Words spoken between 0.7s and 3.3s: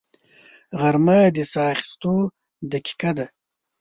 غرمه د ساه اخیستو دقیقه ده